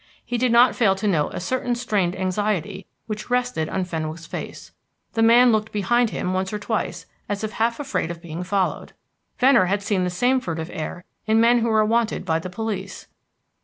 [0.25, 4.71] He did not fail to note a certain strained anxiety that rested on Fenwick's face.
[5.13, 8.93] The man looked behind him once or twice, as if half afraid of being followed.
[9.37, 13.05] Venner had seen that same furtive air in men who are wanted by the police.